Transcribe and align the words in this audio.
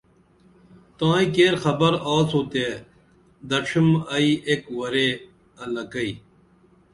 تائیں 0.97 1.29
کیر 1.35 1.53
خبر 1.63 1.93
آڅو 2.15 2.41
تے 2.51 2.67
دڇِھم 3.49 3.89
ائی 4.15 4.29
ایک 4.47 4.63
ورے 4.77 5.07
الہ 5.61 5.83
کئی 5.91 6.11